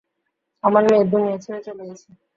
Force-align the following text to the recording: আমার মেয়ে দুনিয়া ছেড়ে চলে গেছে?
আমার 0.63 0.83
মেয়ে 0.85 1.05
দুনিয়া 1.11 1.37
ছেড়ে 1.43 1.61
চলে 1.67 1.83
গেছে? 1.89 2.07